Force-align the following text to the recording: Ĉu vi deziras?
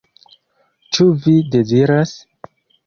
Ĉu 0.97 1.07
vi 1.27 1.35
deziras? 1.57 2.17